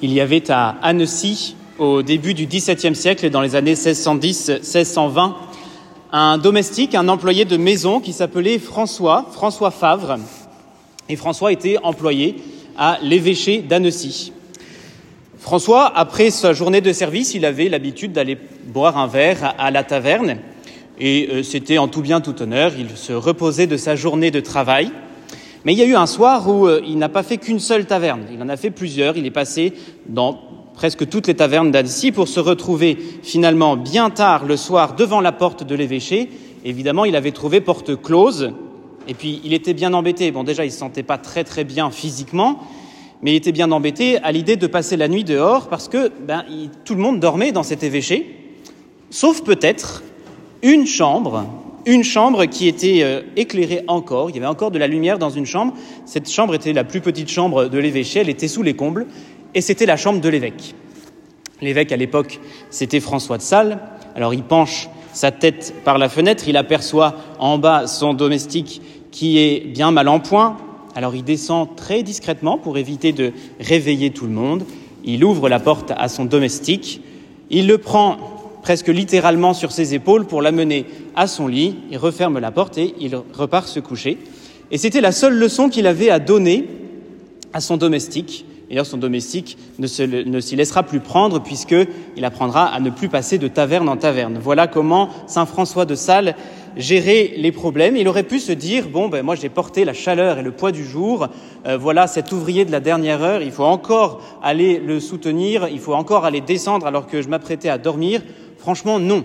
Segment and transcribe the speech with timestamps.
[0.00, 5.32] Il y avait à Annecy, au début du XVIIe siècle, dans les années 1610-1620,
[6.12, 10.18] un domestique, un employé de maison qui s'appelait François, François Favre.
[11.08, 12.36] Et François était employé
[12.76, 14.32] à l'évêché d'Annecy.
[15.40, 19.82] François, après sa journée de service, il avait l'habitude d'aller boire un verre à la
[19.82, 20.36] taverne.
[21.00, 22.72] Et euh, c'était en tout bien, tout honneur.
[22.78, 24.92] Il se reposait de sa journée de travail.
[25.64, 27.86] Mais il y a eu un soir où euh, il n'a pas fait qu'une seule
[27.86, 29.72] taverne, il en a fait plusieurs, il est passé
[30.06, 30.38] dans
[30.74, 35.32] presque toutes les tavernes d'Annecy pour se retrouver finalement bien tard le soir devant la
[35.32, 36.30] porte de l'évêché.
[36.64, 38.52] Évidemment, il avait trouvé porte close,
[39.08, 40.30] et puis il était bien embêté.
[40.30, 42.60] Bon, déjà, il ne se sentait pas très très bien physiquement,
[43.22, 46.44] mais il était bien embêté à l'idée de passer la nuit dehors parce que ben,
[46.84, 48.36] tout le monde dormait dans cet évêché,
[49.10, 50.04] sauf peut-être
[50.62, 51.44] une chambre
[51.88, 54.28] une chambre qui était euh, éclairée encore.
[54.28, 55.72] Il y avait encore de la lumière dans une chambre.
[56.04, 58.20] Cette chambre était la plus petite chambre de l'évêché.
[58.20, 59.06] Elle était sous les combles.
[59.54, 60.74] Et c'était la chambre de l'évêque.
[61.62, 63.78] L'évêque, à l'époque, c'était François de Sales.
[64.14, 66.44] Alors il penche sa tête par la fenêtre.
[66.46, 70.58] Il aperçoit en bas son domestique qui est bien mal en point.
[70.94, 74.64] Alors il descend très discrètement pour éviter de réveiller tout le monde.
[75.04, 77.00] Il ouvre la porte à son domestique.
[77.48, 78.18] Il le prend
[78.68, 80.84] presque littéralement sur ses épaules pour l'amener
[81.16, 81.76] à son lit.
[81.90, 84.18] Il referme la porte et il repart se coucher.
[84.70, 86.68] Et c'était la seule leçon qu'il avait à donner
[87.54, 88.44] à son domestique.
[88.68, 93.48] D'ailleurs, son domestique ne, s'y laissera plus prendre puisqu'il apprendra à ne plus passer de
[93.48, 94.38] taverne en taverne.
[94.38, 96.34] Voilà comment Saint François de Sales
[96.76, 97.96] gérait les problèmes.
[97.96, 100.72] Il aurait pu se dire, bon, ben, moi j'ai porté la chaleur et le poids
[100.72, 101.28] du jour,
[101.66, 105.80] euh, voilà cet ouvrier de la dernière heure, il faut encore aller le soutenir, il
[105.80, 108.20] faut encore aller descendre alors que je m'apprêtais à dormir.
[108.58, 109.24] Franchement, non.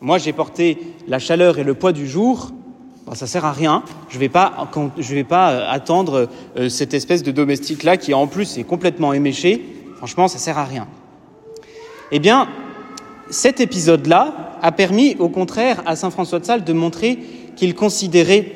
[0.00, 2.50] Moi, j'ai porté la chaleur et le poids du jour.
[3.08, 3.82] Ça ça sert à rien.
[4.08, 8.64] Je ne vais pas, euh, attendre euh, cette espèce de domestique-là qui, en plus, est
[8.64, 9.62] complètement éméché.
[9.96, 10.86] Franchement, ça sert à rien.
[12.12, 12.48] Eh bien,
[13.30, 17.18] cet épisode-là a permis, au contraire, à Saint François de Sales de montrer
[17.56, 18.52] qu'il considérait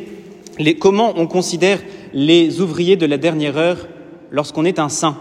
[0.79, 1.81] comment on considère
[2.13, 3.89] les ouvriers de la dernière heure
[4.31, 5.17] lorsqu'on est un saint.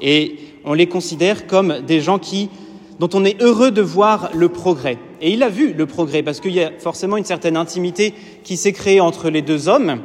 [0.00, 2.50] Et on les considère comme des gens qui
[2.98, 4.98] dont on est heureux de voir le progrès.
[5.20, 8.56] Et il a vu le progrès, parce qu'il y a forcément une certaine intimité qui
[8.56, 10.00] s'est créée entre les deux hommes.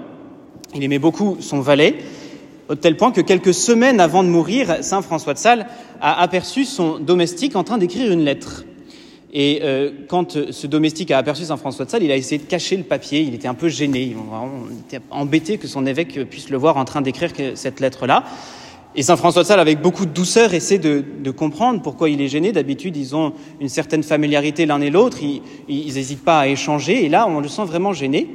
[0.76, 1.96] Il aimait beaucoup son valet,
[2.70, 5.68] au tel point que quelques semaines avant de mourir, Saint François de Sales
[6.00, 8.64] a aperçu son domestique en train d'écrire une lettre.
[9.34, 12.48] Et euh, quand ce domestique a aperçu Saint François de Sales, il a essayé de
[12.48, 16.50] cacher le papier, il était un peu gêné, il était embêté que son évêque puisse
[16.50, 18.24] le voir en train d'écrire cette lettre-là.
[18.94, 22.28] Et Saint François de Sales, avec beaucoup de douceur, essaie de, comprendre pourquoi il est
[22.28, 22.52] gêné.
[22.52, 23.32] D'habitude, ils ont
[23.62, 27.48] une certaine familiarité l'un et l'autre, ils n'hésitent pas à échanger, et là, on le
[27.48, 28.28] sent vraiment gêné.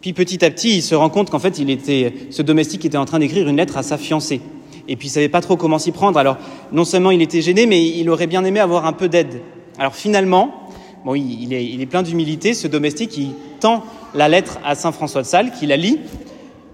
[0.00, 2.96] Puis petit à petit, il se rend compte qu'en fait, il était, ce domestique était
[2.96, 4.40] en train d'écrire une lettre à sa fiancée.
[4.88, 6.18] Et puis, il savait pas trop comment s'y prendre.
[6.18, 6.38] Alors,
[6.72, 9.42] non seulement il était gêné, mais il aurait bien aimé avoir un peu d'aide.
[9.78, 10.68] Alors, finalement,
[11.04, 12.54] bon, il, est, il est plein d'humilité.
[12.54, 13.84] Ce domestique, il tend
[14.14, 15.98] la lettre à Saint François de Sales, qui la lit,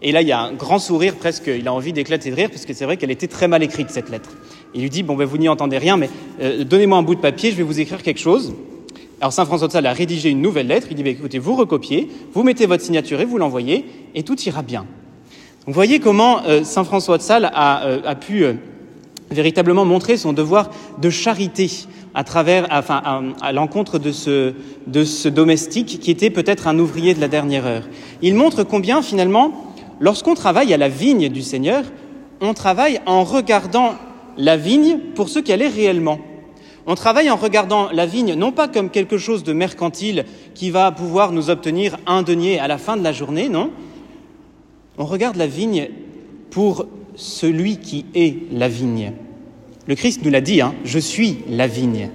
[0.03, 2.51] et là, il y a un grand sourire, presque, il a envie d'éclater de rire,
[2.51, 4.31] parce que c'est vrai qu'elle était très mal écrite, cette lettre.
[4.75, 7.21] Il lui dit, bon, ben, vous n'y entendez rien, mais euh, donnez-moi un bout de
[7.21, 8.55] papier, je vais vous écrire quelque chose.
[9.21, 11.57] Alors Saint François de Sales a rédigé une nouvelle lettre, il dit, ben, écoutez, vous
[11.57, 14.81] recopiez, vous mettez votre signature et vous l'envoyez, et tout ira bien.
[14.81, 18.45] Donc vous voyez comment euh, Saint François de Sales a, euh, pu
[19.31, 20.71] véritablement montrer son devoir
[21.01, 21.71] de charité
[22.15, 27.29] à travers, enfin, à, l'encontre de ce domestique qui était peut-être un ouvrier de la
[27.29, 27.83] dernière heure.
[28.23, 29.67] Il montre combien finalement
[30.01, 31.85] Lorsqu'on travaille à la vigne du Seigneur,
[32.41, 33.95] on travaille en regardant
[34.37, 36.19] la vigne pour ce qu'elle est réellement.
[36.87, 40.25] On travaille en regardant la vigne non pas comme quelque chose de mercantile
[40.55, 43.71] qui va pouvoir nous obtenir un denier à la fin de la journée, non.
[44.99, 45.89] On regarde la vigne
[46.51, 46.87] pour
[47.17, 49.13] celui qui est la vigne.
[49.87, 52.11] Le Christ nous l'a dit, hein, je suis la vigne.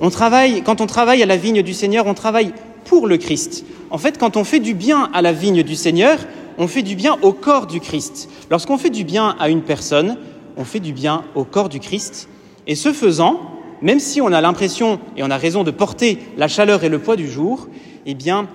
[0.00, 2.52] On travaille, quand on travaille à la vigne du Seigneur, on travaille
[2.84, 3.64] pour le Christ.
[3.90, 6.18] En fait, quand on fait du bien à la vigne du Seigneur,
[6.58, 8.28] on fait du bien au corps du Christ.
[8.50, 10.16] Lorsqu'on fait du bien à une personne,
[10.56, 12.28] on fait du bien au corps du Christ.
[12.66, 13.40] Et ce faisant,
[13.80, 16.98] même si on a l'impression et on a raison de porter la chaleur et le
[16.98, 17.68] poids du jour,
[18.06, 18.48] eh bien,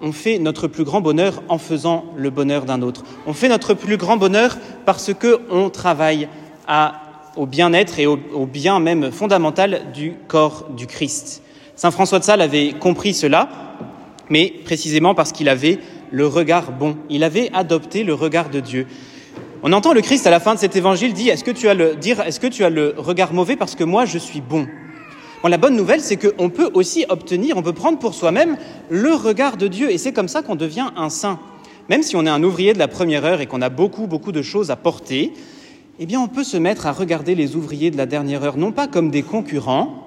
[0.00, 3.02] on fait notre plus grand bonheur en faisant le bonheur d'un autre.
[3.26, 6.28] On fait notre plus grand bonheur parce que on travaille
[7.36, 11.42] au bien-être et au, au, bien même fondamental du corps du Christ.
[11.74, 13.48] Saint François de Sales avait compris cela,
[14.28, 15.78] mais précisément parce qu'il avait
[16.10, 16.96] le regard bon.
[17.10, 18.86] Il avait adopté le regard de Dieu.
[19.62, 22.70] On entend le Christ à la fin de cet évangile dire est-ce que tu as
[22.70, 24.66] le regard mauvais parce que moi je suis bon?
[25.42, 28.56] Bon, la bonne nouvelle c'est qu'on peut aussi obtenir, on peut prendre pour soi-même
[28.88, 31.40] le regard de Dieu et c'est comme ça qu'on devient un saint.
[31.88, 34.32] Même si on est un ouvrier de la première heure et qu'on a beaucoup beaucoup
[34.32, 35.32] de choses à porter,
[35.98, 38.72] eh bien on peut se mettre à regarder les ouvriers de la dernière heure, non
[38.72, 40.04] pas comme des concurrents,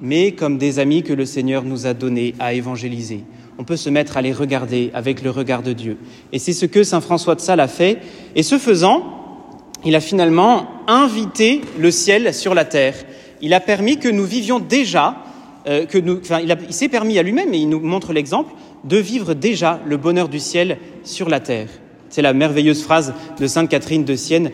[0.00, 3.24] mais comme des amis que le Seigneur nous a donnés à évangéliser.
[3.58, 5.98] On peut se mettre à les regarder avec le regard de Dieu.
[6.32, 7.98] Et c'est ce que Saint François de Sales a fait.
[8.36, 9.02] Et ce faisant,
[9.84, 12.94] il a finalement invité le ciel sur la terre.
[13.40, 15.16] Il a permis que nous vivions déjà,
[15.66, 19.80] euh, que il s'est permis à lui-même, et il nous montre l'exemple, de vivre déjà
[19.84, 21.68] le bonheur du ciel sur la terre.
[22.10, 24.50] C'est la merveilleuse phrase de Sainte Catherine de Sienne,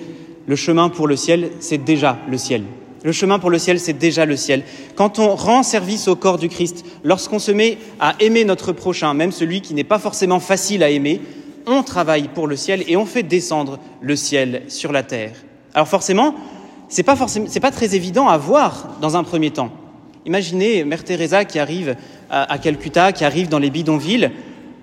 [0.47, 2.63] le chemin pour le ciel, c'est déjà le ciel.
[3.05, 4.63] Le chemin pour le ciel, c'est déjà le ciel.
[4.97, 9.13] Quand on rend service au corps du Christ, lorsqu'on se met à aimer notre prochain,
[9.13, 11.21] même celui qui n'est pas forcément facile à aimer,
[11.67, 15.33] on travaille pour le ciel et on fait descendre le ciel sur la terre.
[15.75, 16.35] Alors forcément,
[16.89, 19.71] c'est pas forcément, c'est pas très évident à voir dans un premier temps.
[20.25, 21.97] Imaginez Mère Teresa qui arrive
[22.31, 24.31] à, Calcutta, qui arrive dans les bidonvilles,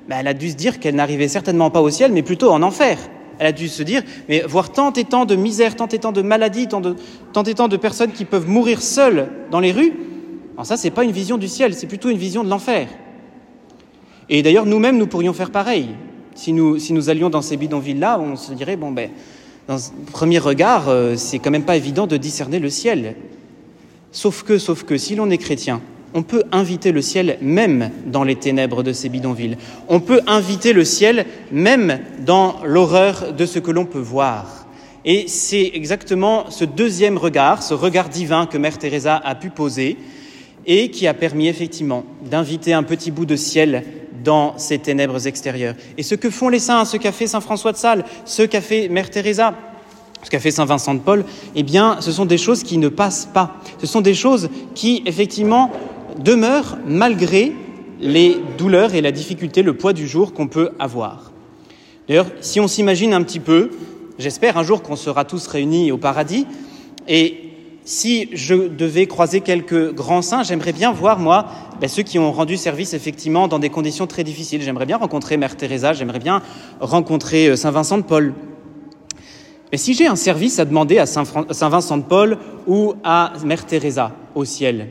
[0.07, 2.61] ben, elle a dû se dire qu'elle n'arrivait certainement pas au ciel, mais plutôt en
[2.61, 2.99] enfer.
[3.41, 6.11] Elle a dû se dire, mais voir tant et tant de misère, tant et tant
[6.11, 9.93] de maladies, tant, et tant de personnes qui peuvent mourir seules dans les rues,
[10.53, 12.87] alors ça, c'est pas une vision du ciel, c'est plutôt une vision de l'enfer.
[14.29, 15.87] Et d'ailleurs, nous-mêmes, nous pourrions faire pareil.
[16.35, 19.09] Si nous, allions dans ces bidonvilles-là, on se dirait, bon, ben,
[19.67, 23.15] dans le premier regard, euh, c'est quand même pas évident de discerner le ciel.
[24.11, 25.81] Sauf que, sauf que, si l'on est chrétien,
[26.13, 29.57] on peut inviter le ciel même dans les ténèbres de ces bidonvilles.
[29.87, 34.67] On peut inviter le ciel même dans l'horreur de ce que l'on peut voir.
[35.03, 39.97] Et c'est exactement ce deuxième regard, ce regard divin que Mère Teresa a pu poser
[40.67, 43.83] et qui a permis effectivement d'inviter un petit bout de ciel
[44.23, 45.75] dans ces ténèbres extérieures.
[45.97, 48.61] Et ce que font les saints, ce qu'a fait Saint François de Sales, ce qu'a
[48.61, 49.55] fait Mère Teresa,
[50.23, 51.25] ce qu'a fait Saint Vincent de Paul,
[51.55, 53.55] eh bien, ce sont des choses qui ne passent pas.
[53.79, 55.71] Ce sont des choses qui, effectivement,
[56.19, 57.53] demeurent malgré
[57.99, 61.31] les douleurs et la difficulté, le poids du jour qu'on peut avoir.
[62.07, 63.69] D'ailleurs, si on s'imagine un petit peu,
[64.17, 66.47] j'espère un jour qu'on sera tous réunis au paradis,
[67.07, 67.51] et
[67.83, 71.47] si je devais croiser quelques grands saints, j'aimerais bien voir, moi,
[71.79, 74.61] ben, ceux qui ont rendu service effectivement dans des conditions très difficiles.
[74.61, 76.41] J'aimerais bien rencontrer Mère Teresa, j'aimerais bien
[76.79, 78.33] rencontrer euh, Saint Vincent de Paul.
[79.71, 82.37] Mais si j'ai un service à demander à Saint, Vincent de Paul
[82.67, 84.89] ou à Mère Teresa au ciel,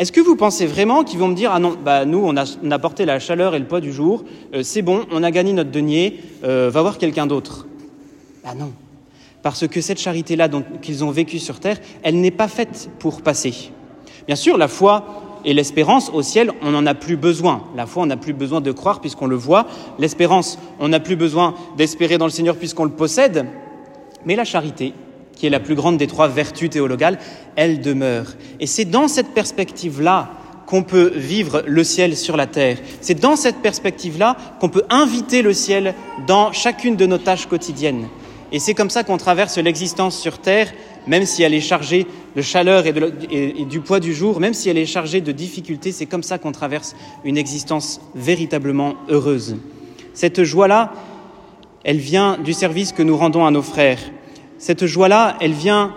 [0.00, 2.44] est-ce que vous pensez vraiment qu'ils vont me dire ah non, bah nous on a,
[2.64, 4.24] on porté la chaleur et le poids du jour,
[4.54, 7.66] euh, c'est bon, on a gagné notre denier, euh, va voir quelqu'un d'autre
[8.42, 8.72] Bah non,
[9.42, 10.48] parce que cette charité-là
[10.80, 13.72] qu'ils ont vécue sur terre, elle n'est pas faite pour passer.
[14.26, 15.04] Bien sûr, la foi
[15.44, 17.64] et l'espérance au ciel, on n'en a plus besoin.
[17.76, 19.66] La foi, on n'a plus besoin de croire puisqu'on le voit.
[19.98, 23.44] L'espérance, on n'a plus besoin d'espérer dans le Seigneur puisqu'on le possède.
[24.24, 24.94] Mais la charité,
[25.40, 27.18] qui est la plus grande des trois vertus théologales,
[27.56, 28.34] elle demeure.
[28.60, 30.28] Et c'est dans cette perspective-là
[30.66, 32.76] qu'on peut vivre le ciel sur la terre.
[33.00, 35.94] C'est dans cette perspective-là qu'on peut inviter le ciel
[36.26, 38.06] dans chacune de nos tâches quotidiennes.
[38.52, 40.70] Et c'est comme ça qu'on traverse l'existence sur terre,
[41.06, 42.06] même si elle est chargée
[42.36, 46.04] de chaleur et, du poids du jour, même si elle est chargée de difficultés, c'est
[46.04, 46.94] comme ça qu'on traverse
[47.24, 49.56] une existence véritablement heureuse.
[50.12, 50.92] Cette joie-là,
[51.82, 54.00] elle vient du service que nous rendons à nos frères.
[54.60, 55.94] Cette joie-là, elle vient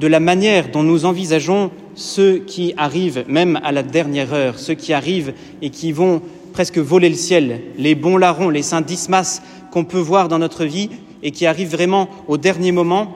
[0.00, 4.72] de la manière dont nous envisageons ceux qui arrivent, même à la dernière heure, ceux
[4.72, 6.22] qui arrivent et qui vont
[6.54, 10.64] presque voler le ciel, les bons larrons, les saints dismas qu'on peut voir dans notre
[10.64, 10.88] vie
[11.22, 13.14] et qui arrivent vraiment au dernier moment,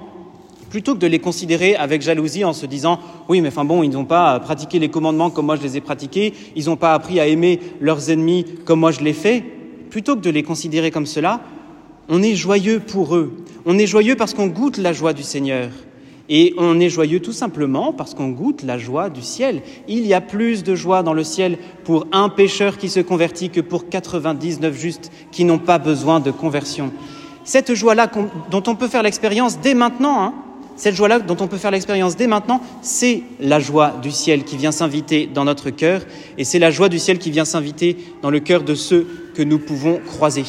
[0.68, 3.00] plutôt que de les considérer avec jalousie en se disant
[3.30, 5.80] oui mais enfin bon ils n'ont pas pratiqué les commandements comme moi je les ai
[5.80, 9.42] pratiqués, ils n'ont pas appris à aimer leurs ennemis comme moi je l'ai fait,
[9.88, 11.40] plutôt que de les considérer comme cela,
[12.10, 13.32] on est joyeux pour eux.
[13.66, 15.70] On est joyeux parce qu'on goûte la joie du Seigneur.
[16.32, 19.62] Et on est joyeux tout simplement parce qu'on goûte la joie du ciel.
[19.88, 23.50] Il y a plus de joie dans le ciel pour un pécheur qui se convertit
[23.50, 26.92] que pour 99 justes qui n'ont pas besoin de conversion.
[27.44, 28.08] Cette joie-là
[28.50, 30.34] dont on peut faire l'expérience dès maintenant, hein,
[30.76, 34.56] cette joie-là dont on peut faire l'expérience dès maintenant, c'est la joie du ciel qui
[34.56, 36.02] vient s'inviter dans notre cœur
[36.38, 39.42] et c'est la joie du ciel qui vient s'inviter dans le cœur de ceux que
[39.42, 40.44] nous pouvons croiser.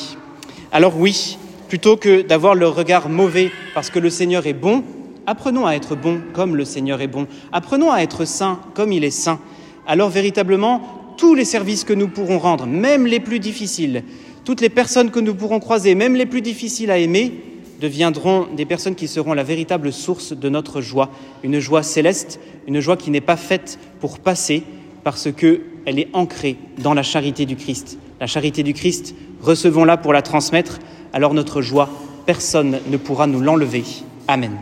[0.72, 1.38] Alors oui,
[1.72, 4.84] plutôt que d'avoir le regard mauvais parce que le Seigneur est bon,
[5.26, 7.28] apprenons à être bon comme le Seigneur est bon.
[7.54, 9.40] Apprenons à être saint comme il est saint.
[9.88, 14.04] Alors véritablement, tous les services que nous pourrons rendre, même les plus difficiles,
[14.44, 17.42] toutes les personnes que nous pourrons croiser, même les plus difficiles à aimer,
[17.80, 21.10] deviendront des personnes qui seront la véritable source de notre joie,
[21.42, 24.64] une joie céleste, une joie qui n'est pas faite pour passer
[25.06, 27.98] parce qu'elle est ancrée dans la charité du Christ.
[28.20, 30.80] La charité du Christ, recevons-la pour la transmettre,
[31.14, 31.90] alors notre joie,
[32.26, 33.84] personne ne pourra nous l'enlever.
[34.28, 34.58] Amen.